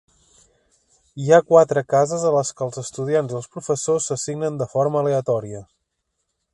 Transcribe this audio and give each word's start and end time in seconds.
Hi 1.23 1.27
ha 1.35 1.39
quatre 1.49 1.83
cases 1.95 2.25
a 2.29 2.33
les 2.37 2.51
que 2.57 2.67
els 2.69 2.81
estudiants 2.85 3.35
i 3.37 3.39
els 3.41 3.51
professors 3.57 4.09
s'assignen 4.11 4.61
de 4.65 4.71
forma 4.77 5.03
aleatòria. 5.05 5.67